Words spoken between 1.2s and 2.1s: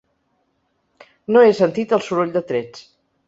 No he sentit el